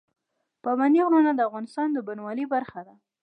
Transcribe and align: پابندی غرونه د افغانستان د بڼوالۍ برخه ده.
پابندی 0.63 1.01
غرونه 1.07 1.31
د 1.35 1.41
افغانستان 1.49 1.87
د 1.91 1.97
بڼوالۍ 2.07 2.45
برخه 2.53 2.79
ده. 2.87 2.95